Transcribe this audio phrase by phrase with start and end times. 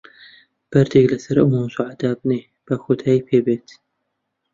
[0.71, 3.67] بەردێک لەسەر ئەو مەوزوعە دابنێ، با کۆتایی پێ بێت.